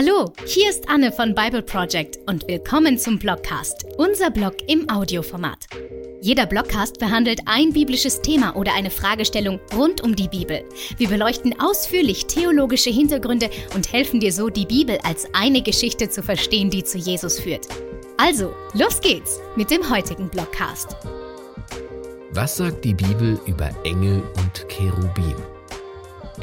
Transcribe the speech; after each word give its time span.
Hallo, 0.00 0.32
hier 0.46 0.70
ist 0.70 0.88
Anne 0.88 1.10
von 1.10 1.34
Bible 1.34 1.60
Project 1.60 2.20
und 2.28 2.46
willkommen 2.46 2.98
zum 2.98 3.18
Blogcast, 3.18 3.84
unser 3.96 4.30
Blog 4.30 4.54
im 4.68 4.88
Audioformat. 4.88 5.66
Jeder 6.20 6.46
Blogcast 6.46 7.00
behandelt 7.00 7.40
ein 7.46 7.72
biblisches 7.72 8.22
Thema 8.22 8.54
oder 8.54 8.74
eine 8.74 8.90
Fragestellung 8.90 9.58
rund 9.74 10.00
um 10.00 10.14
die 10.14 10.28
Bibel. 10.28 10.62
Wir 10.98 11.08
beleuchten 11.08 11.58
ausführlich 11.58 12.26
theologische 12.26 12.90
Hintergründe 12.90 13.50
und 13.74 13.92
helfen 13.92 14.20
dir 14.20 14.32
so, 14.32 14.48
die 14.50 14.66
Bibel 14.66 15.00
als 15.02 15.26
eine 15.32 15.62
Geschichte 15.62 16.08
zu 16.08 16.22
verstehen, 16.22 16.70
die 16.70 16.84
zu 16.84 16.96
Jesus 16.96 17.40
führt. 17.40 17.66
Also, 18.18 18.54
los 18.74 19.00
geht's 19.00 19.40
mit 19.56 19.68
dem 19.72 19.90
heutigen 19.90 20.28
Blogcast. 20.28 20.96
Was 22.30 22.56
sagt 22.56 22.84
die 22.84 22.94
Bibel 22.94 23.36
über 23.46 23.70
Engel 23.82 24.22
und 24.36 24.68
Cherubim? 24.68 25.57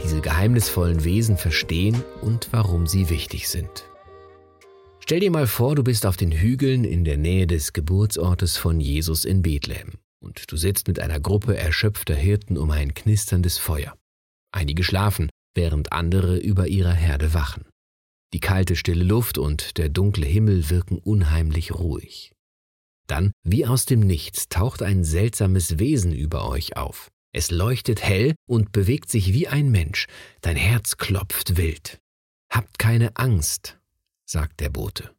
Diese 0.03 0.21
geheimnisvollen 0.21 1.03
Wesen 1.03 1.37
verstehen 1.37 2.03
und 2.21 2.49
warum 2.51 2.87
sie 2.87 3.09
wichtig 3.09 3.47
sind. 3.47 3.89
Stell 4.99 5.19
dir 5.19 5.31
mal 5.31 5.47
vor, 5.47 5.75
du 5.75 5.83
bist 5.83 6.05
auf 6.05 6.17
den 6.17 6.31
Hügeln 6.31 6.83
in 6.83 7.05
der 7.05 7.17
Nähe 7.17 7.47
des 7.47 7.73
Geburtsortes 7.73 8.57
von 8.57 8.79
Jesus 8.79 9.23
in 9.23 9.41
Bethlehem 9.41 9.93
und 10.19 10.51
du 10.51 10.57
sitzt 10.57 10.87
mit 10.87 10.99
einer 10.99 11.19
Gruppe 11.19 11.55
erschöpfter 11.55 12.15
Hirten 12.15 12.57
um 12.57 12.71
ein 12.71 12.93
knisterndes 12.93 13.57
Feuer. 13.57 13.95
Einige 14.51 14.83
schlafen, 14.83 15.29
während 15.53 15.91
andere 15.91 16.37
über 16.37 16.67
ihrer 16.67 16.93
Herde 16.93 17.33
wachen. 17.33 17.65
Die 18.33 18.39
kalte, 18.39 18.75
stille 18.75 19.03
Luft 19.03 19.37
und 19.37 19.77
der 19.77 19.89
dunkle 19.89 20.25
Himmel 20.25 20.69
wirken 20.69 20.97
unheimlich 20.97 21.73
ruhig. 21.73 22.33
Dann, 23.07 23.31
wie 23.43 23.65
aus 23.65 23.85
dem 23.85 23.99
Nichts, 23.99 24.49
taucht 24.49 24.81
ein 24.81 25.03
seltsames 25.03 25.77
Wesen 25.77 26.11
über 26.11 26.49
euch 26.49 26.75
auf. 26.75 27.11
Es 27.35 27.51
leuchtet 27.51 28.01
hell 28.01 28.33
und 28.47 28.71
bewegt 28.71 29.11
sich 29.11 29.33
wie 29.33 29.49
ein 29.49 29.69
Mensch. 29.69 30.07
Dein 30.39 30.55
Herz 30.55 30.95
klopft 30.95 31.57
wild. 31.57 31.99
Habt 32.49 32.79
keine 32.79 33.17
Angst, 33.17 33.77
sagt 34.23 34.61
der 34.61 34.69
Bote. 34.69 35.13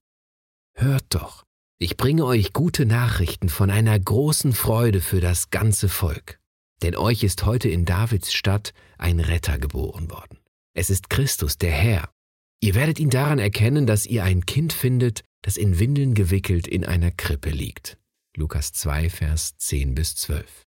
Hört 0.72 1.04
doch, 1.10 1.44
ich 1.78 1.98
bringe 1.98 2.24
euch 2.24 2.54
gute 2.54 2.86
Nachrichten 2.86 3.50
von 3.50 3.70
einer 3.70 4.00
großen 4.00 4.54
Freude 4.54 5.02
für 5.02 5.20
das 5.20 5.50
ganze 5.50 5.90
Volk. 5.90 6.40
Denn 6.80 6.96
euch 6.96 7.22
ist 7.22 7.44
heute 7.44 7.68
in 7.68 7.84
Davids 7.84 8.32
Stadt 8.32 8.72
ein 8.96 9.20
Retter 9.20 9.58
geboren 9.58 10.10
worden. 10.10 10.38
Es 10.72 10.88
ist 10.88 11.10
Christus, 11.10 11.58
der 11.58 11.72
Herr. 11.72 12.08
Ihr 12.62 12.74
werdet 12.74 12.98
ihn 12.98 13.10
daran 13.10 13.38
erkennen, 13.38 13.86
dass 13.86 14.06
ihr 14.06 14.24
ein 14.24 14.46
Kind 14.46 14.72
findet, 14.72 15.22
das 15.42 15.58
in 15.58 15.78
Windeln 15.78 16.14
gewickelt 16.14 16.66
in 16.66 16.86
einer 16.86 17.10
Krippe 17.10 17.50
liegt. 17.50 17.98
Lukas 18.34 18.72
2, 18.72 19.10
Vers 19.10 19.58
10 19.58 19.94
bis 19.94 20.16
12. 20.16 20.65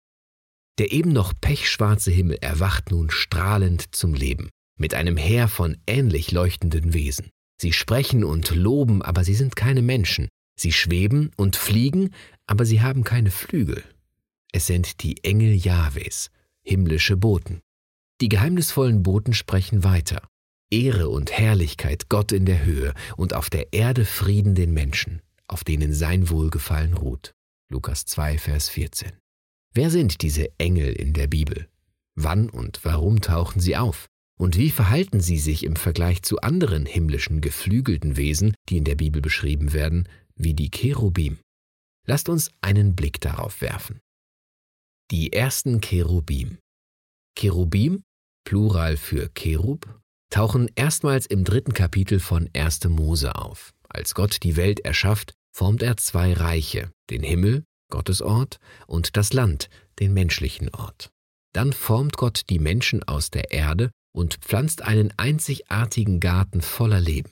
Der 0.78 0.92
eben 0.92 1.12
noch 1.12 1.34
pechschwarze 1.40 2.12
Himmel 2.12 2.38
erwacht 2.42 2.92
nun 2.92 3.10
strahlend 3.10 3.96
zum 3.96 4.14
Leben, 4.14 4.50
mit 4.78 4.94
einem 4.94 5.18
Heer 5.18 5.48
von 5.48 5.78
ähnlich 5.88 6.32
leuchtenden 6.32 6.94
Wesen. 6.94 7.30
Sie 7.62 7.74
sprechen 7.74 8.24
und 8.24 8.56
loben, 8.56 9.02
aber 9.02 9.24
sie 9.24 9.36
sind 9.36 9.56
keine 9.56 9.82
Menschen. 9.82 10.30
Sie 10.58 10.72
schweben 10.72 11.32
und 11.36 11.56
fliegen, 11.56 12.14
aber 12.48 12.66
sie 12.66 12.82
haben 12.82 13.04
keine 13.04 13.32
Flügel. 13.32 13.84
Es 14.52 14.68
sind 14.68 15.04
die 15.04 15.24
Engel 15.24 15.54
Jahwes, 15.54 16.32
himmlische 16.64 17.18
Boten. 17.18 17.60
Die 18.22 18.30
geheimnisvollen 18.30 19.04
Boten 19.04 19.34
sprechen 19.34 19.84
weiter. 19.84 20.28
Ehre 20.72 21.10
und 21.10 21.32
Herrlichkeit 21.32 22.10
Gott 22.10 22.32
in 22.32 22.46
der 22.46 22.64
Höhe 22.64 22.94
und 23.18 23.34
auf 23.34 23.50
der 23.50 23.74
Erde 23.74 24.06
Frieden 24.06 24.56
den 24.56 24.74
Menschen, 24.74 25.22
auf 25.48 25.64
denen 25.64 25.94
sein 25.94 26.30
Wohlgefallen 26.30 26.94
ruht. 26.94 27.34
Lukas 27.72 28.06
2, 28.06 28.38
Vers 28.38 28.70
14. 28.70 29.12
Wer 29.74 29.92
sind 29.92 30.22
diese 30.22 30.50
Engel 30.58 30.94
in 30.94 31.14
der 31.14 31.28
Bibel? 31.28 31.70
Wann 32.16 32.50
und 32.50 32.84
warum 32.84 33.22
tauchen 33.22 33.60
sie 33.60 33.78
auf? 33.78 34.08
Und 34.38 34.58
wie 34.58 34.72
verhalten 34.72 35.20
sie 35.20 35.38
sich 35.38 35.64
im 35.64 35.76
Vergleich 35.76 36.24
zu 36.24 36.40
anderen 36.40 36.86
himmlischen 36.86 37.42
geflügelten 37.42 38.18
Wesen, 38.18 38.56
die 38.70 38.78
in 38.78 38.84
der 38.84 38.96
Bibel 38.96 39.22
beschrieben 39.22 39.74
werden, 39.74 40.08
wie 40.36 40.54
die 40.54 40.72
Cherubim? 40.72 41.40
Lasst 42.08 42.30
uns 42.30 42.50
einen 42.62 42.96
Blick 42.96 43.22
darauf 43.22 43.62
werfen. 43.62 44.00
Die 45.12 45.34
ersten 45.34 45.82
Cherubim. 45.82 46.58
Cherubim, 47.38 48.04
Plural 48.46 48.98
für 48.98 49.30
Cherub, 49.36 50.00
tauchen 50.32 50.70
erstmals 50.76 51.26
im 51.26 51.44
dritten 51.44 51.74
Kapitel 51.74 52.20
von 52.20 52.50
1. 52.54 52.86
Mose 52.86 53.36
auf. 53.36 53.74
Als 53.88 54.16
Gott 54.16 54.44
die 54.44 54.56
Welt 54.56 54.80
erschafft, 54.80 55.34
formt 55.52 55.84
er 55.84 55.98
zwei 55.98 56.34
Reiche, 56.34 56.92
den 57.10 57.24
Himmel 57.24 57.64
Gottes 57.90 58.22
Ort, 58.22 58.60
und 58.88 59.18
das 59.18 59.34
Land, 59.34 59.70
den 60.00 60.14
menschlichen 60.14 60.70
Ort. 60.70 61.10
Dann 61.54 61.74
formt 61.74 62.18
Gott 62.18 62.44
die 62.50 62.60
Menschen 62.60 63.04
aus 63.04 63.32
der 63.32 63.52
Erde 63.52 63.92
und 64.16 64.36
pflanzt 64.36 64.82
einen 64.82 65.14
einzigartigen 65.18 66.20
Garten 66.20 66.62
voller 66.62 67.02
Leben. 67.02 67.32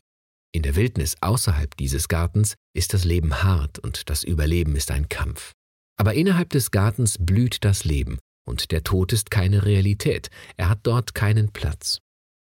In 0.53 0.63
der 0.63 0.75
Wildnis 0.75 1.15
außerhalb 1.21 1.75
dieses 1.77 2.07
Gartens 2.07 2.55
ist 2.73 2.93
das 2.93 3.03
Leben 3.03 3.43
hart 3.43 3.79
und 3.79 4.09
das 4.09 4.23
Überleben 4.23 4.75
ist 4.75 4.91
ein 4.91 5.09
Kampf. 5.09 5.51
Aber 5.99 6.13
innerhalb 6.13 6.49
des 6.49 6.71
Gartens 6.71 7.17
blüht 7.19 7.63
das 7.63 7.83
Leben 7.83 8.19
und 8.47 8.71
der 8.71 8.83
Tod 8.83 9.13
ist 9.13 9.29
keine 9.29 9.65
Realität, 9.65 10.29
er 10.55 10.69
hat 10.69 10.79
dort 10.83 11.13
keinen 11.13 11.51
Platz. 11.51 11.99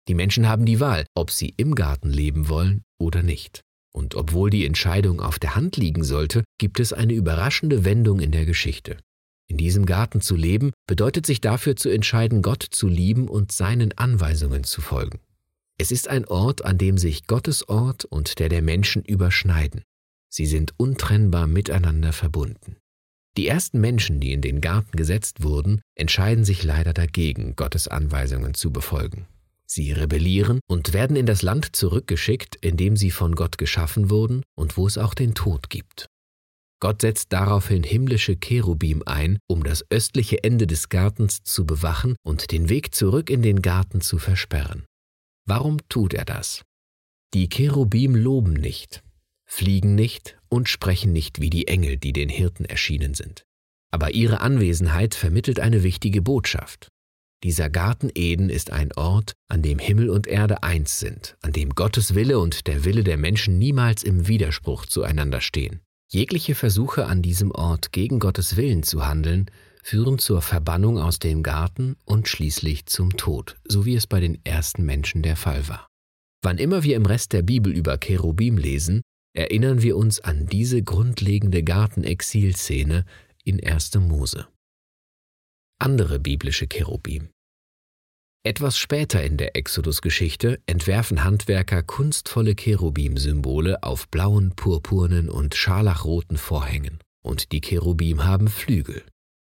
Die 0.09 0.15
Menschen 0.15 0.48
haben 0.48 0.65
die 0.65 0.78
Wahl, 0.78 1.06
ob 1.15 1.31
sie 1.31 1.53
im 1.56 1.75
Garten 1.75 2.10
leben 2.10 2.48
wollen 2.48 2.83
oder 2.98 3.22
nicht. 3.22 3.62
Und 3.97 4.15
obwohl 4.15 4.51
die 4.51 4.67
Entscheidung 4.67 5.23
auf 5.23 5.39
der 5.39 5.57
Hand 5.57 5.79
liegen 5.79 6.05
sollte, 6.05 6.45
gibt 6.59 6.81
es 6.81 6.93
eine 6.93 7.15
überraschende 7.15 7.87
Wendung 7.87 8.21
in 8.21 8.31
der 8.31 8.45
Geschichte. 8.45 8.99
In 9.49 9.57
diesem 9.57 9.87
Garten 9.87 10.21
zu 10.21 10.37
leben 10.37 10.73
bedeutet 10.87 11.25
sich 11.25 11.41
dafür 11.41 11.77
zu 11.77 11.89
entscheiden, 11.89 12.43
Gott 12.43 12.62
zu 12.62 12.89
lieben 12.89 13.27
und 13.27 13.53
seinen 13.53 13.97
Anweisungen 13.97 14.65
zu 14.65 14.83
folgen. 14.83 15.21
Es 15.79 15.91
ist 15.91 16.09
ein 16.09 16.27
Ort, 16.27 16.62
an 16.62 16.77
dem 16.77 16.99
sich 16.99 17.27
Gottes 17.27 17.71
Ort 17.71 18.05
und 18.05 18.39
der 18.39 18.51
der 18.51 18.61
Menschen 18.61 19.03
überschneiden. 19.03 19.81
Sie 20.28 20.45
sind 20.45 20.75
untrennbar 20.77 21.47
miteinander 21.47 22.13
verbunden. 22.13 22.77
Die 23.39 23.47
ersten 23.47 23.81
Menschen, 23.81 24.21
die 24.21 24.33
in 24.33 24.43
den 24.43 24.61
Garten 24.61 24.95
gesetzt 24.99 25.43
wurden, 25.43 25.81
entscheiden 25.95 26.45
sich 26.45 26.63
leider 26.65 26.93
dagegen, 26.93 27.57
Gottes 27.57 27.89
Anweisungen 27.89 28.53
zu 28.53 28.71
befolgen. 28.71 29.27
Sie 29.66 29.93
rebellieren 29.93 30.60
und 30.69 30.93
werden 30.93 31.16
in 31.16 31.27
das 31.27 31.43
Land 31.43 31.75
zurückgeschickt, 31.75 32.56
in 32.56 32.77
dem 32.77 32.97
sie 32.97 33.10
von 33.10 33.34
Gott 33.34 33.59
geschaffen 33.59 34.10
wurden 34.10 34.43
und 34.56 34.77
wo 34.77 34.87
es 34.87 34.97
auch 34.97 35.15
den 35.15 35.34
Tod 35.34 35.71
gibt. 35.71 36.06
Gott 36.81 37.00
setzt 37.00 37.32
daraufhin 37.32 37.82
himmlische 37.82 38.37
Cherubim 38.37 39.03
ein, 39.06 39.38
um 39.49 39.65
das 39.65 39.84
östliche 39.91 40.44
Ende 40.44 40.66
des 40.66 40.88
Gartens 40.88 41.43
zu 41.43 41.65
bewachen 41.65 42.16
und 42.22 42.53
den 42.53 42.69
Weg 42.69 42.94
zurück 42.94 43.31
in 43.31 43.43
den 43.43 43.62
Garten 43.62 44.00
zu 44.00 44.19
versperren. 44.19 44.84
Warum 45.47 45.78
tut 45.88 46.12
er 46.12 46.25
das? 46.25 46.62
Die 47.33 47.48
Cherubim 47.48 48.15
loben 48.15 48.53
nicht, 48.53 49.03
fliegen 49.47 49.94
nicht 49.94 50.38
und 50.48 50.69
sprechen 50.69 51.12
nicht 51.12 51.41
wie 51.41 51.50
die 51.50 51.66
Engel, 51.66 51.97
die 51.97 52.12
den 52.12 52.28
Hirten 52.28 52.66
erschienen 52.66 53.15
sind. 53.15 53.43
Aber 53.91 54.12
ihre 54.12 54.41
Anwesenheit 54.41 55.15
vermittelt 55.15 55.60
eine 55.60 55.83
wichtige 55.83 56.21
Botschaft. 56.21 56.88
Dieser 57.43 57.69
Garten 57.69 58.11
Eden 58.15 58.49
ist 58.49 58.73
ein 58.73 58.93
Ort, 58.93 59.35
an 59.49 59.61
dem 59.61 59.79
Himmel 59.79 60.09
und 60.09 60.27
Erde 60.27 60.63
eins 60.63 60.99
sind, 60.99 61.37
an 61.43 61.53
dem 61.53 61.75
Gottes 61.75 62.15
Wille 62.15 62.39
und 62.39 62.67
der 62.67 62.85
Wille 62.85 63.05
der 63.05 63.19
Menschen 63.19 63.59
niemals 63.59 64.03
im 64.03 64.27
Widerspruch 64.27 64.87
zueinander 64.87 65.41
stehen. 65.41 65.81
Jegliche 66.11 66.55
Versuche 66.55 67.07
an 67.07 67.21
diesem 67.21 67.51
Ort 67.51 67.93
gegen 67.93 68.21
Gottes 68.21 68.57
Willen 68.57 68.83
zu 68.83 69.07
handeln, 69.07 69.51
führen 69.83 70.19
zur 70.19 70.41
Verbannung 70.41 70.99
aus 70.99 71.19
dem 71.19 71.43
Garten 71.43 71.97
und 72.05 72.27
schließlich 72.27 72.87
zum 72.87 73.17
Tod, 73.17 73.57
so 73.65 73.85
wie 73.85 73.95
es 73.95 74.07
bei 74.07 74.19
den 74.19 74.43
ersten 74.45 74.85
Menschen 74.85 75.23
der 75.23 75.37
Fall 75.37 75.69
war. 75.69 75.87
Wann 76.43 76.59
immer 76.59 76.85
wir 76.85 76.97
im 76.97 77.07
Rest 77.07 77.33
der 77.33 77.43
Bibel 77.43 77.73
über 77.73 77.99
Cherubim 77.99 78.57
lesen, 78.57 79.03
erinnern 79.35 79.83
wir 79.83 79.97
uns 79.97 80.21
an 80.21 80.47
diese 80.47 80.83
grundlegende 80.83 81.63
Gartenexilszene 81.63 83.05
in 83.45 83.63
1. 83.63 83.95
Mose 83.97 84.47
andere 85.79 86.19
biblische 86.19 86.67
Cherubim. 86.67 87.29
Etwas 88.45 88.79
später 88.79 89.23
in 89.23 89.37
der 89.37 89.57
Exodus-Geschichte 89.57 90.61
entwerfen 90.67 91.25
Handwerker 91.25 91.83
kunstvolle 91.83 92.55
Cherubim-Symbole 92.55 93.83
auf 93.83 94.09
blauen, 94.09 94.53
purpurnen 94.55 95.28
und 95.28 95.55
scharlachroten 95.55 96.37
Vorhängen. 96.37 96.99
Und 97.25 97.51
die 97.53 97.61
Cherubim 97.61 98.25
haben 98.25 98.49
Flügel. 98.49 99.05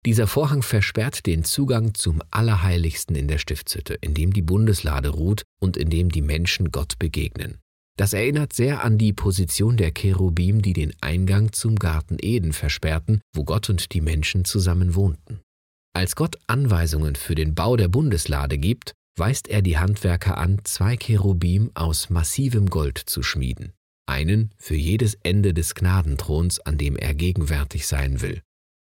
Dieser 0.06 0.28
Vorhang 0.28 0.64
versperrt 0.64 1.26
den 1.26 1.44
Zugang 1.44 1.94
zum 1.94 2.22
Allerheiligsten 2.32 3.16
in 3.16 3.28
der 3.28 3.38
Stiftshütte, 3.38 3.94
in 3.96 4.14
dem 4.14 4.34
die 4.34 4.42
Bundeslade 4.42 5.10
ruht 5.10 5.44
und 5.62 5.78
in 5.78 5.90
dem 5.90 6.10
die 6.10 6.22
Menschen 6.22 6.72
Gott 6.72 6.98
begegnen. 7.00 7.60
Das 7.98 8.14
erinnert 8.14 8.54
sehr 8.54 8.84
an 8.84 8.98
die 8.98 9.14
Position 9.14 9.78
der 9.78 9.92
Cherubim, 9.92 10.62
die 10.62 10.74
den 10.74 10.94
Eingang 11.02 11.52
zum 11.52 11.76
Garten 11.76 12.18
Eden 12.20 12.54
versperrten, 12.54 13.22
wo 13.36 13.44
Gott 13.44 13.70
und 13.70 13.94
die 13.94 14.02
Menschen 14.02 14.46
zusammen 14.46 14.96
wohnten. 14.96 15.42
Als 15.94 16.16
Gott 16.16 16.38
Anweisungen 16.48 17.16
für 17.16 17.36
den 17.36 17.56
Bau 17.56 17.76
der 17.76 17.88
Bundeslade 17.88 18.58
gibt, 18.58 18.94
weist 19.18 19.48
er 19.48 19.62
die 19.62 19.78
Handwerker 19.78 20.38
an, 20.38 20.60
zwei 20.64 20.96
Cherubim 20.96 21.72
aus 21.74 22.10
massivem 22.10 22.70
Gold 22.70 22.98
zu 22.98 23.24
schmieden, 23.24 23.74
einen 24.08 24.52
für 24.58 24.76
jedes 24.76 25.16
Ende 25.24 25.54
des 25.54 25.76
Gnadenthrons, 25.76 26.60
an 26.60 26.78
dem 26.78 26.96
er 26.96 27.14
gegenwärtig 27.14 27.88
sein 27.88 28.22
will. 28.22 28.42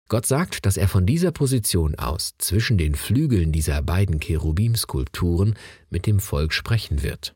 Gott 0.08 0.26
sagt, 0.26 0.66
dass 0.66 0.76
er 0.76 0.88
von 0.88 1.06
dieser 1.06 1.30
Position 1.30 1.94
aus 1.94 2.34
zwischen 2.38 2.78
den 2.78 2.96
Flügeln 2.96 3.52
dieser 3.52 3.80
beiden 3.80 4.18
Cherubim-Skulpturen 4.20 5.54
mit 5.88 6.06
dem 6.06 6.18
Volk 6.18 6.52
sprechen 6.52 7.02
wird. 7.02 7.32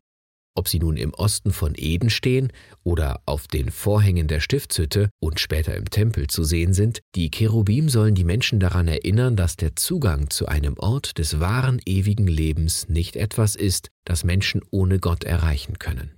Ob 0.57 0.69
sie 0.69 0.79
nun 0.79 0.95
im 0.95 1.13
Osten 1.13 1.51
von 1.51 1.73
Eden 1.75 2.09
stehen 2.09 2.53
oder 2.85 3.21
auf 3.25 3.47
den 3.47 3.71
Vorhängen 3.71 4.29
der 4.29 4.39
Stiftshütte 4.39 5.09
und 5.19 5.41
später 5.41 5.75
im 5.75 5.89
Tempel 5.89 6.27
zu 6.27 6.45
sehen 6.45 6.73
sind, 6.73 7.01
die 7.13 7.29
Cherubim 7.29 7.89
sollen 7.89 8.15
die 8.15 8.23
Menschen 8.23 8.61
daran 8.61 8.87
erinnern, 8.87 9.35
dass 9.35 9.57
der 9.57 9.75
Zugang 9.75 10.29
zu 10.29 10.47
einem 10.47 10.77
Ort 10.77 11.17
des 11.17 11.41
wahren 11.41 11.81
ewigen 11.85 12.27
Lebens 12.27 12.87
nicht 12.87 13.17
etwas 13.17 13.55
ist, 13.55 13.89
das 14.05 14.23
Menschen 14.23 14.61
ohne 14.71 14.99
Gott 14.99 15.25
erreichen 15.25 15.77
können. 15.77 16.11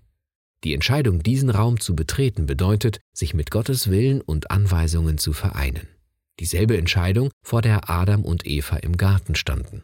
Die 0.63 0.75
Entscheidung, 0.75 1.23
diesen 1.23 1.49
Raum 1.49 1.79
zu 1.79 1.95
betreten, 1.95 2.45
bedeutet, 2.45 2.99
sich 3.13 3.33
mit 3.33 3.49
Gottes 3.49 3.89
Willen 3.89 4.21
und 4.21 4.51
Anweisungen 4.51 5.17
zu 5.17 5.33
vereinen. 5.33 5.87
Dieselbe 6.39 6.77
Entscheidung, 6.77 7.31
vor 7.43 7.63
der 7.63 7.89
Adam 7.89 8.23
und 8.23 8.45
Eva 8.45 8.77
im 8.77 8.97
Garten 8.97 9.33
standen. 9.33 9.81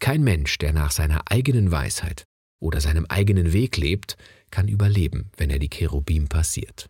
Kein 0.00 0.22
Mensch, 0.24 0.58
der 0.58 0.72
nach 0.72 0.90
seiner 0.90 1.30
eigenen 1.30 1.70
Weisheit 1.70 2.27
oder 2.60 2.80
seinem 2.80 3.06
eigenen 3.06 3.52
Weg 3.52 3.76
lebt, 3.76 4.16
kann 4.50 4.68
überleben, 4.68 5.30
wenn 5.36 5.50
er 5.50 5.58
die 5.58 5.70
Cherubim 5.70 6.28
passiert. 6.28 6.86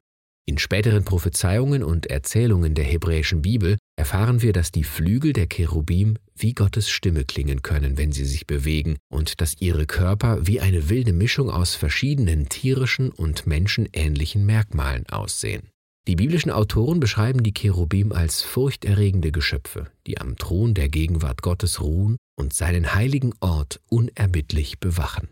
In 0.48 0.56
späteren 0.56 1.04
Prophezeiungen 1.04 1.84
und 1.84 2.06
Erzählungen 2.06 2.74
der 2.74 2.86
hebräischen 2.86 3.42
Bibel 3.42 3.76
erfahren 3.96 4.40
wir, 4.40 4.54
dass 4.54 4.72
die 4.72 4.82
Flügel 4.82 5.34
der 5.34 5.46
Cherubim 5.46 6.16
wie 6.34 6.54
Gottes 6.54 6.88
Stimme 6.88 7.24
klingen 7.26 7.60
können, 7.60 7.98
wenn 7.98 8.12
sie 8.12 8.24
sich 8.24 8.46
bewegen, 8.46 8.96
und 9.12 9.42
dass 9.42 9.60
ihre 9.60 9.84
Körper 9.84 10.46
wie 10.46 10.60
eine 10.60 10.88
wilde 10.88 11.12
Mischung 11.12 11.50
aus 11.50 11.74
verschiedenen 11.74 12.48
tierischen 12.48 13.10
und 13.10 13.46
menschenähnlichen 13.46 14.46
Merkmalen 14.46 15.06
aussehen. 15.10 15.68
Die 16.06 16.16
biblischen 16.16 16.50
Autoren 16.50 16.98
beschreiben 16.98 17.42
die 17.42 17.52
Cherubim 17.52 18.12
als 18.12 18.40
furchterregende 18.40 19.30
Geschöpfe, 19.30 19.90
die 20.06 20.16
am 20.16 20.36
Thron 20.36 20.72
der 20.72 20.88
Gegenwart 20.88 21.42
Gottes 21.42 21.82
ruhen 21.82 22.16
und 22.38 22.54
seinen 22.54 22.94
heiligen 22.94 23.34
Ort 23.40 23.82
unerbittlich 23.90 24.80
bewachen. 24.80 25.28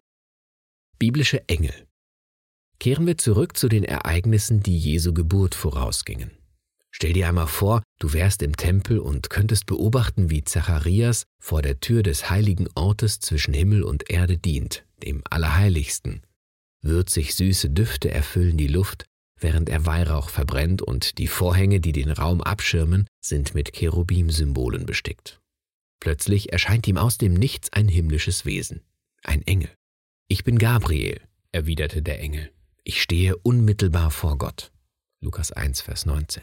Biblische 0.99 1.47
Engel 1.47 1.75
Kehren 2.81 3.07
wir 3.07 3.19
zurück 3.19 3.59
zu 3.59 3.69
den 3.69 3.85
Ereignissen, 3.85 4.63
die 4.63 4.79
Jesu 4.79 5.13
Geburt 5.13 5.55
vorausgingen. 5.55 6.31
Stell 6.91 7.13
dir 7.13 7.29
einmal 7.29 7.49
vor, 7.49 7.83
du 7.99 8.15
wärst 8.15 8.41
im 8.41 8.57
Tempel 8.57 8.99
und 8.99 9.29
könntest 9.29 9.67
beobachten, 9.67 10.31
wie 10.31 10.45
Zacharias 10.45 11.25
vor 11.39 11.61
der 11.61 11.81
Tür 11.81 12.03
des 12.03 12.31
heiligen 12.31 12.67
Ortes 12.75 13.21
zwischen 13.21 13.53
Himmel 13.53 13.83
und 13.83 14.09
Erde 14.09 14.39
dient, 14.39 14.87
dem 15.03 15.23
Allerheiligsten. 15.29 16.23
Würzig 16.81 17.35
süße 17.35 17.69
Düfte 17.69 18.11
erfüllen 18.11 18.57
die 18.57 18.67
Luft, 18.67 19.05
während 19.39 19.69
er 19.69 19.85
Weihrauch 19.85 20.31
verbrennt 20.31 20.81
und 20.81 21.19
die 21.19 21.29
Vorhänge, 21.29 21.81
die 21.81 21.93
den 21.93 22.11
Raum 22.11 22.41
abschirmen, 22.41 23.07
sind 23.21 23.55
mit 23.55 23.75
Cherubim-Symbolen 23.75 24.87
bestickt. 24.87 25.43
Plötzlich 26.01 26.53
erscheint 26.55 26.89
ihm 26.89 26.97
aus 26.97 27.19
dem 27.19 27.35
Nichts 27.35 27.71
ein 27.75 27.89
himmlisches 27.89 28.47
Wesen, 28.47 28.81
ein 29.23 29.43
Engel. 29.43 29.69
Ich 30.29 30.43
bin 30.43 30.59
Gabriel, 30.59 31.21
erwiderte 31.53 32.03
der 32.03 32.19
Engel. 32.19 32.51
Ich 32.83 33.01
stehe 33.01 33.37
unmittelbar 33.37 34.11
vor 34.11 34.37
Gott. 34.39 34.73
Lukas 35.21 35.53
1, 35.53 35.83
Vers 35.83 36.05
19. 36.05 36.43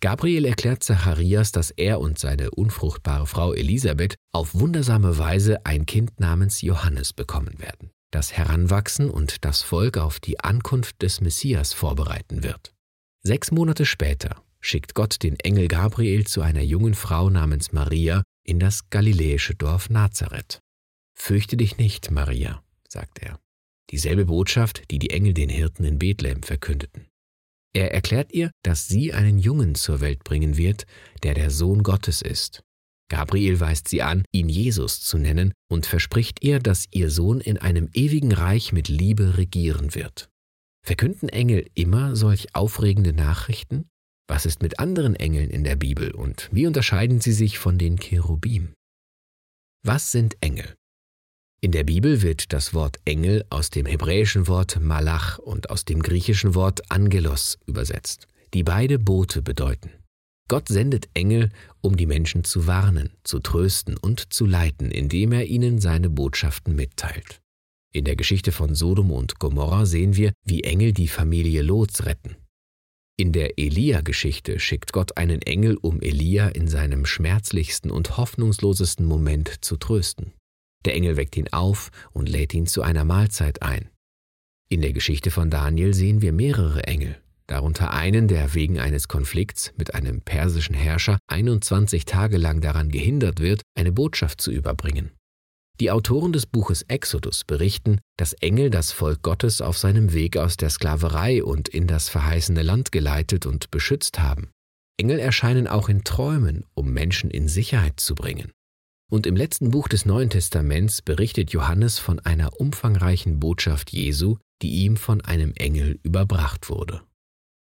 Gabriel 0.00 0.44
erklärt 0.44 0.82
Zacharias, 0.82 1.52
dass 1.52 1.70
er 1.70 2.00
und 2.00 2.18
seine 2.18 2.50
unfruchtbare 2.50 3.28
Frau 3.28 3.54
Elisabeth 3.54 4.16
auf 4.32 4.52
wundersame 4.54 5.16
Weise 5.16 5.64
ein 5.64 5.86
Kind 5.86 6.18
namens 6.18 6.60
Johannes 6.60 7.12
bekommen 7.12 7.60
werden, 7.60 7.92
das 8.10 8.32
heranwachsen 8.32 9.10
und 9.10 9.44
das 9.44 9.62
Volk 9.62 9.96
auf 9.96 10.18
die 10.18 10.40
Ankunft 10.40 11.00
des 11.00 11.20
Messias 11.20 11.72
vorbereiten 11.74 12.42
wird. 12.42 12.74
Sechs 13.22 13.52
Monate 13.52 13.86
später 13.86 14.42
schickt 14.60 14.96
Gott 14.96 15.22
den 15.22 15.38
Engel 15.38 15.68
Gabriel 15.68 16.26
zu 16.26 16.42
einer 16.42 16.62
jungen 16.62 16.94
Frau 16.94 17.30
namens 17.30 17.70
Maria 17.70 18.24
in 18.42 18.58
das 18.58 18.90
galiläische 18.90 19.54
Dorf 19.54 19.88
Nazareth. 19.88 20.58
Fürchte 21.14 21.56
dich 21.56 21.78
nicht, 21.78 22.10
Maria, 22.10 22.62
sagt 22.88 23.20
er 23.20 23.38
dieselbe 23.90 24.26
Botschaft, 24.26 24.82
die 24.90 24.98
die 24.98 25.10
Engel 25.10 25.34
den 25.34 25.48
Hirten 25.48 25.84
in 25.84 25.98
Bethlehem 25.98 26.42
verkündeten. 26.42 27.06
Er 27.74 27.92
erklärt 27.92 28.32
ihr, 28.32 28.50
dass 28.62 28.88
sie 28.88 29.12
einen 29.12 29.38
Jungen 29.38 29.74
zur 29.74 30.00
Welt 30.00 30.24
bringen 30.24 30.56
wird, 30.56 30.86
der 31.22 31.34
der 31.34 31.50
Sohn 31.50 31.82
Gottes 31.82 32.22
ist. 32.22 32.62
Gabriel 33.10 33.60
weist 33.60 33.88
sie 33.88 34.02
an, 34.02 34.24
ihn 34.32 34.48
Jesus 34.48 35.00
zu 35.00 35.16
nennen 35.16 35.54
und 35.70 35.86
verspricht 35.86 36.44
ihr, 36.44 36.58
dass 36.58 36.86
ihr 36.90 37.10
Sohn 37.10 37.40
in 37.40 37.56
einem 37.56 37.88
ewigen 37.94 38.32
Reich 38.32 38.72
mit 38.72 38.88
Liebe 38.88 39.38
regieren 39.38 39.94
wird. 39.94 40.28
Verkünden 40.84 41.28
Engel 41.28 41.66
immer 41.74 42.16
solch 42.16 42.54
aufregende 42.54 43.12
Nachrichten? 43.12 43.88
Was 44.28 44.44
ist 44.44 44.60
mit 44.62 44.78
anderen 44.78 45.16
Engeln 45.16 45.48
in 45.48 45.64
der 45.64 45.76
Bibel 45.76 46.10
und 46.10 46.50
wie 46.52 46.66
unterscheiden 46.66 47.20
sie 47.20 47.32
sich 47.32 47.58
von 47.58 47.78
den 47.78 47.98
Cherubim? 47.98 48.74
Was 49.82 50.12
sind 50.12 50.36
Engel? 50.42 50.77
In 51.60 51.72
der 51.72 51.82
Bibel 51.82 52.22
wird 52.22 52.52
das 52.52 52.72
Wort 52.72 53.00
Engel 53.04 53.44
aus 53.50 53.70
dem 53.70 53.84
hebräischen 53.84 54.46
Wort 54.46 54.78
Malach 54.80 55.38
und 55.38 55.70
aus 55.70 55.84
dem 55.84 56.00
griechischen 56.00 56.54
Wort 56.54 56.88
Angelos 56.88 57.58
übersetzt, 57.66 58.28
die 58.54 58.62
beide 58.62 59.00
Bote 59.00 59.42
bedeuten. 59.42 59.90
Gott 60.46 60.68
sendet 60.68 61.08
Engel, 61.14 61.50
um 61.80 61.96
die 61.96 62.06
Menschen 62.06 62.44
zu 62.44 62.68
warnen, 62.68 63.10
zu 63.24 63.40
trösten 63.40 63.96
und 63.96 64.32
zu 64.32 64.46
leiten, 64.46 64.92
indem 64.92 65.32
er 65.32 65.46
ihnen 65.46 65.80
seine 65.80 66.08
Botschaften 66.08 66.76
mitteilt. 66.76 67.40
In 67.92 68.04
der 68.04 68.14
Geschichte 68.14 68.52
von 68.52 68.76
Sodom 68.76 69.10
und 69.10 69.40
Gomorra 69.40 69.84
sehen 69.84 70.14
wir, 70.14 70.32
wie 70.44 70.62
Engel 70.62 70.92
die 70.92 71.08
Familie 71.08 71.62
Lots 71.62 72.06
retten. 72.06 72.36
In 73.16 73.32
der 73.32 73.58
Elia-Geschichte 73.58 74.60
schickt 74.60 74.92
Gott 74.92 75.16
einen 75.16 75.42
Engel, 75.42 75.76
um 75.76 76.00
Elia 76.00 76.50
in 76.50 76.68
seinem 76.68 77.04
schmerzlichsten 77.04 77.90
und 77.90 78.16
hoffnungslosesten 78.16 79.04
Moment 79.04 79.64
zu 79.64 79.76
trösten. 79.76 80.34
Der 80.88 80.94
Engel 80.94 81.18
weckt 81.18 81.36
ihn 81.36 81.48
auf 81.52 81.90
und 82.12 82.30
lädt 82.30 82.54
ihn 82.54 82.66
zu 82.66 82.80
einer 82.80 83.04
Mahlzeit 83.04 83.60
ein. 83.60 83.90
In 84.70 84.80
der 84.80 84.94
Geschichte 84.94 85.30
von 85.30 85.50
Daniel 85.50 85.92
sehen 85.92 86.22
wir 86.22 86.32
mehrere 86.32 86.84
Engel, 86.84 87.20
darunter 87.46 87.92
einen, 87.92 88.26
der 88.26 88.54
wegen 88.54 88.80
eines 88.80 89.06
Konflikts 89.06 89.74
mit 89.76 89.92
einem 89.94 90.22
persischen 90.22 90.74
Herrscher 90.74 91.18
21 91.26 92.06
Tage 92.06 92.38
lang 92.38 92.62
daran 92.62 92.88
gehindert 92.88 93.38
wird, 93.38 93.60
eine 93.74 93.92
Botschaft 93.92 94.40
zu 94.40 94.50
überbringen. 94.50 95.10
Die 95.78 95.90
Autoren 95.90 96.32
des 96.32 96.46
Buches 96.46 96.86
Exodus 96.88 97.44
berichten, 97.44 98.00
dass 98.16 98.32
Engel 98.32 98.70
das 98.70 98.90
Volk 98.90 99.20
Gottes 99.20 99.60
auf 99.60 99.76
seinem 99.76 100.14
Weg 100.14 100.38
aus 100.38 100.56
der 100.56 100.70
Sklaverei 100.70 101.44
und 101.44 101.68
in 101.68 101.86
das 101.86 102.08
verheißene 102.08 102.62
Land 102.62 102.92
geleitet 102.92 103.44
und 103.44 103.70
beschützt 103.70 104.20
haben. 104.20 104.48
Engel 104.96 105.18
erscheinen 105.18 105.68
auch 105.68 105.90
in 105.90 106.02
Träumen, 106.02 106.64
um 106.72 106.94
Menschen 106.94 107.30
in 107.30 107.46
Sicherheit 107.46 108.00
zu 108.00 108.14
bringen. 108.14 108.52
Und 109.10 109.26
im 109.26 109.36
letzten 109.36 109.70
Buch 109.70 109.88
des 109.88 110.04
Neuen 110.04 110.28
Testaments 110.28 111.00
berichtet 111.00 111.50
Johannes 111.50 111.98
von 111.98 112.20
einer 112.20 112.60
umfangreichen 112.60 113.40
Botschaft 113.40 113.90
Jesu, 113.90 114.36
die 114.60 114.84
ihm 114.84 114.96
von 114.98 115.22
einem 115.22 115.54
Engel 115.54 115.98
überbracht 116.02 116.68
wurde. 116.68 117.02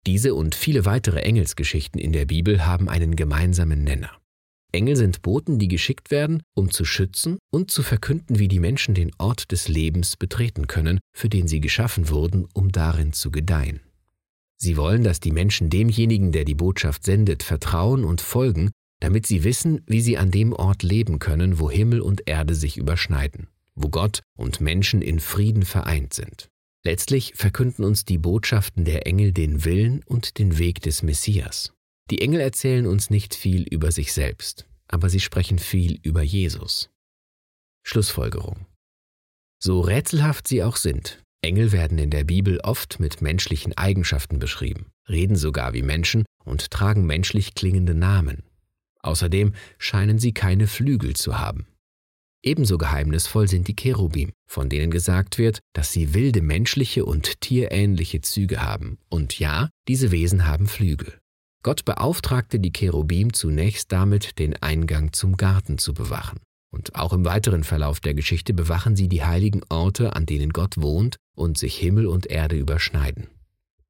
Diese 0.06 0.34
und 0.34 0.54
viele 0.54 0.86
weitere 0.86 1.20
Engelsgeschichten 1.20 2.00
in 2.00 2.12
der 2.12 2.24
Bibel 2.24 2.64
haben 2.64 2.88
einen 2.88 3.16
gemeinsamen 3.16 3.84
Nenner. 3.84 4.12
Engel 4.72 4.96
sind 4.96 5.22
Boten, 5.22 5.58
die 5.58 5.68
geschickt 5.68 6.10
werden, 6.10 6.42
um 6.54 6.70
zu 6.70 6.84
schützen 6.84 7.38
und 7.52 7.70
zu 7.70 7.82
verkünden, 7.82 8.38
wie 8.38 8.48
die 8.48 8.60
Menschen 8.60 8.94
den 8.94 9.10
Ort 9.18 9.52
des 9.52 9.68
Lebens 9.68 10.16
betreten 10.16 10.66
können, 10.66 11.00
für 11.14 11.28
den 11.28 11.48
sie 11.48 11.60
geschaffen 11.60 12.08
wurden, 12.08 12.46
um 12.54 12.72
darin 12.72 13.12
zu 13.12 13.30
gedeihen. 13.30 13.80
Sie 14.58 14.76
wollen, 14.76 15.04
dass 15.04 15.20
die 15.20 15.32
Menschen 15.32 15.68
demjenigen, 15.68 16.32
der 16.32 16.44
die 16.44 16.54
Botschaft 16.54 17.04
sendet, 17.04 17.42
vertrauen 17.42 18.04
und 18.04 18.20
folgen 18.20 18.70
damit 19.00 19.26
sie 19.26 19.44
wissen, 19.44 19.82
wie 19.86 20.00
sie 20.00 20.18
an 20.18 20.30
dem 20.30 20.52
Ort 20.52 20.82
leben 20.82 21.18
können, 21.18 21.58
wo 21.58 21.70
Himmel 21.70 22.00
und 22.00 22.28
Erde 22.28 22.54
sich 22.54 22.76
überschneiden, 22.76 23.48
wo 23.74 23.88
Gott 23.88 24.22
und 24.36 24.60
Menschen 24.60 25.02
in 25.02 25.20
Frieden 25.20 25.64
vereint 25.64 26.14
sind. 26.14 26.48
Letztlich 26.84 27.32
verkünden 27.34 27.84
uns 27.84 28.04
die 28.04 28.18
Botschaften 28.18 28.84
der 28.84 29.06
Engel 29.06 29.32
den 29.32 29.64
Willen 29.64 30.02
und 30.04 30.38
den 30.38 30.58
Weg 30.58 30.80
des 30.82 31.02
Messias. 31.02 31.72
Die 32.10 32.20
Engel 32.20 32.40
erzählen 32.40 32.86
uns 32.86 33.10
nicht 33.10 33.34
viel 33.34 33.62
über 33.62 33.90
sich 33.90 34.12
selbst, 34.12 34.66
aber 34.86 35.08
sie 35.08 35.20
sprechen 35.20 35.58
viel 35.58 35.98
über 36.02 36.22
Jesus. 36.22 36.90
Schlussfolgerung. 37.82 38.66
So 39.58 39.80
rätselhaft 39.80 40.46
sie 40.46 40.62
auch 40.62 40.76
sind, 40.76 41.22
Engel 41.42 41.72
werden 41.72 41.98
in 41.98 42.10
der 42.10 42.24
Bibel 42.24 42.60
oft 42.60 43.00
mit 43.00 43.22
menschlichen 43.22 43.76
Eigenschaften 43.76 44.38
beschrieben, 44.38 44.86
reden 45.08 45.36
sogar 45.36 45.74
wie 45.74 45.82
Menschen 45.82 46.24
und 46.44 46.70
tragen 46.70 47.06
menschlich 47.06 47.54
klingende 47.54 47.94
Namen, 47.94 48.42
Außerdem 49.06 49.54
scheinen 49.78 50.18
sie 50.18 50.32
keine 50.32 50.66
Flügel 50.66 51.14
zu 51.14 51.38
haben. 51.38 51.66
Ebenso 52.42 52.76
geheimnisvoll 52.78 53.48
sind 53.48 53.66
die 53.66 53.74
Cherubim, 53.74 54.32
von 54.48 54.68
denen 54.68 54.90
gesagt 54.90 55.38
wird, 55.38 55.60
dass 55.72 55.92
sie 55.92 56.14
wilde 56.14 56.42
menschliche 56.42 57.04
und 57.04 57.40
tierähnliche 57.40 58.20
Züge 58.20 58.62
haben. 58.62 58.98
Und 59.08 59.38
ja, 59.38 59.70
diese 59.88 60.10
Wesen 60.10 60.46
haben 60.46 60.66
Flügel. 60.66 61.18
Gott 61.62 61.84
beauftragte 61.84 62.60
die 62.60 62.72
Cherubim 62.72 63.32
zunächst 63.32 63.90
damit, 63.90 64.38
den 64.38 64.54
Eingang 64.62 65.12
zum 65.12 65.36
Garten 65.36 65.78
zu 65.78 65.94
bewachen. 65.94 66.38
Und 66.72 66.94
auch 66.94 67.12
im 67.12 67.24
weiteren 67.24 67.64
Verlauf 67.64 68.00
der 68.00 68.14
Geschichte 68.14 68.54
bewachen 68.54 68.96
sie 68.96 69.08
die 69.08 69.24
heiligen 69.24 69.62
Orte, 69.68 70.14
an 70.14 70.26
denen 70.26 70.52
Gott 70.52 70.76
wohnt 70.76 71.16
und 71.34 71.58
sich 71.58 71.76
Himmel 71.76 72.06
und 72.06 72.26
Erde 72.26 72.56
überschneiden. 72.56 73.28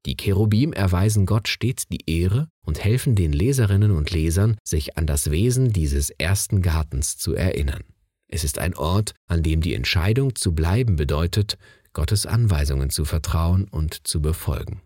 Die 0.07 0.15
Cherubim 0.15 0.71
erweisen 0.71 1.25
Gott 1.25 1.49
stets 1.49 1.89
die 1.89 2.09
Ehre 2.09 2.47
und 2.65 2.81
helfen 2.81 3.15
den 3.15 3.33
Leserinnen 3.33 3.91
und 3.91 4.09
Lesern, 4.09 4.57
sich 4.63 4.97
an 4.97 5.05
das 5.05 5.31
Wesen 5.31 5.73
dieses 5.73 6.11
ersten 6.11 6.61
Gartens 6.61 7.17
zu 7.17 7.35
erinnern. 7.35 7.83
Es 8.29 8.45
ist 8.45 8.57
ein 8.57 8.73
Ort, 8.73 9.15
an 9.27 9.43
dem 9.43 9.59
die 9.59 9.73
Entscheidung 9.73 10.33
zu 10.33 10.55
bleiben 10.55 10.95
bedeutet, 10.95 11.57
Gottes 11.91 12.25
Anweisungen 12.25 12.89
zu 12.89 13.03
vertrauen 13.03 13.67
und 13.69 14.07
zu 14.07 14.21
befolgen. 14.21 14.81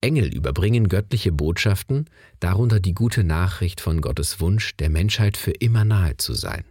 Engel 0.00 0.34
überbringen 0.34 0.88
göttliche 0.88 1.32
Botschaften, 1.32 2.08
darunter 2.40 2.80
die 2.80 2.94
gute 2.94 3.24
Nachricht 3.24 3.82
von 3.82 4.00
Gottes 4.00 4.40
Wunsch, 4.40 4.74
der 4.78 4.88
Menschheit 4.88 5.36
für 5.36 5.50
immer 5.52 5.84
nahe 5.84 6.16
zu 6.16 6.32
sein. 6.32 6.64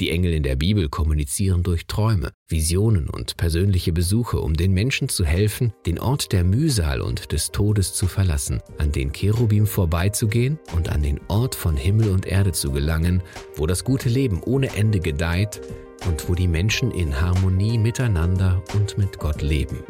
Die 0.00 0.08
Engel 0.08 0.32
in 0.32 0.42
der 0.42 0.56
Bibel 0.56 0.88
kommunizieren 0.88 1.62
durch 1.62 1.86
Träume, 1.86 2.32
Visionen 2.48 3.10
und 3.10 3.36
persönliche 3.36 3.92
Besuche, 3.92 4.40
um 4.40 4.54
den 4.54 4.72
Menschen 4.72 5.10
zu 5.10 5.26
helfen, 5.26 5.74
den 5.84 5.98
Ort 5.98 6.32
der 6.32 6.42
Mühsal 6.42 7.02
und 7.02 7.32
des 7.32 7.50
Todes 7.50 7.92
zu 7.92 8.06
verlassen, 8.06 8.62
an 8.78 8.92
den 8.92 9.12
Cherubim 9.12 9.66
vorbeizugehen 9.66 10.58
und 10.74 10.88
an 10.88 11.02
den 11.02 11.20
Ort 11.28 11.54
von 11.54 11.76
Himmel 11.76 12.08
und 12.08 12.24
Erde 12.24 12.52
zu 12.52 12.72
gelangen, 12.72 13.22
wo 13.56 13.66
das 13.66 13.84
gute 13.84 14.08
Leben 14.08 14.42
ohne 14.42 14.74
Ende 14.74 15.00
gedeiht 15.00 15.60
und 16.06 16.30
wo 16.30 16.34
die 16.34 16.48
Menschen 16.48 16.92
in 16.92 17.20
Harmonie 17.20 17.76
miteinander 17.76 18.62
und 18.72 18.96
mit 18.96 19.18
Gott 19.18 19.42
leben. 19.42 19.84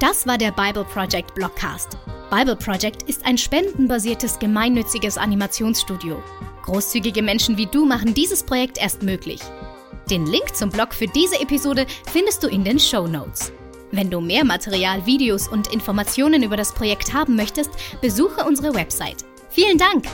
Das 0.00 0.26
war 0.26 0.38
der 0.38 0.50
Bible 0.50 0.84
Project 0.84 1.36
Blogcast. 1.36 1.98
Bible 2.30 2.56
Project 2.56 3.04
ist 3.04 3.24
ein 3.24 3.38
spendenbasiertes 3.38 4.40
gemeinnütziges 4.40 5.16
Animationsstudio. 5.16 6.20
Großzügige 6.68 7.22
Menschen 7.22 7.56
wie 7.56 7.64
du 7.64 7.86
machen 7.86 8.12
dieses 8.12 8.42
Projekt 8.42 8.76
erst 8.76 9.02
möglich. 9.02 9.40
Den 10.10 10.26
Link 10.26 10.54
zum 10.54 10.68
Blog 10.68 10.92
für 10.92 11.06
diese 11.06 11.40
Episode 11.40 11.86
findest 12.12 12.42
du 12.42 12.46
in 12.46 12.62
den 12.62 12.78
Show 12.78 13.06
Notes. 13.06 13.50
Wenn 13.90 14.10
du 14.10 14.20
mehr 14.20 14.44
Material, 14.44 15.06
Videos 15.06 15.48
und 15.48 15.72
Informationen 15.72 16.42
über 16.42 16.58
das 16.58 16.74
Projekt 16.74 17.14
haben 17.14 17.36
möchtest, 17.36 17.70
besuche 18.02 18.44
unsere 18.44 18.74
Website. 18.74 19.24
Vielen 19.48 19.78
Dank! 19.78 20.04